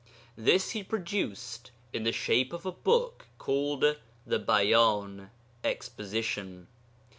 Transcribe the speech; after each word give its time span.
This 0.35 0.71
he 0.71 0.81
produced 0.81 1.69
in 1.93 2.05
the 2.05 2.11
shape 2.11 2.53
of 2.53 2.65
a 2.65 2.71
book 2.71 3.27
called 3.37 3.97
The 4.25 4.39
Bayan 4.39 5.29
(Exposition). 5.63 6.65